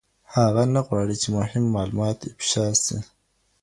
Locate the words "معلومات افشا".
1.75-2.67